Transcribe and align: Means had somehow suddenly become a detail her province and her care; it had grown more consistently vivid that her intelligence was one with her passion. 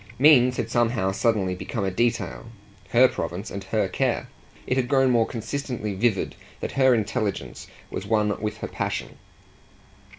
Means 0.17 0.57
had 0.57 0.71
somehow 0.71 1.11
suddenly 1.11 1.53
become 1.53 1.83
a 1.83 1.91
detail 1.91 2.47
her 2.89 3.07
province 3.07 3.51
and 3.51 3.63
her 3.65 3.87
care; 3.87 4.29
it 4.65 4.75
had 4.75 4.87
grown 4.87 5.11
more 5.11 5.27
consistently 5.27 5.93
vivid 5.93 6.33
that 6.59 6.71
her 6.71 6.95
intelligence 6.95 7.67
was 7.91 8.07
one 8.07 8.41
with 8.41 8.57
her 8.57 8.67
passion. 8.67 9.19